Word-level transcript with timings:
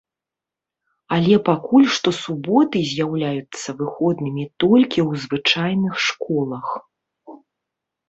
Але 1.17 1.35
пакуль 1.49 1.85
што 1.97 2.09
суботы 2.21 2.77
з'яўляюцца 2.93 3.69
выходнымі 3.85 4.43
толькі 4.67 4.99
ў 5.09 5.11
звычайных 5.29 5.93
школах. 6.11 6.65